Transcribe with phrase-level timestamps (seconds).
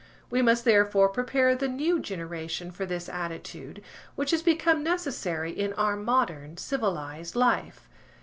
[0.31, 3.83] We must therefore prepare the new generation for this attitude,
[4.15, 7.87] which has become necessary in our modern civilised life.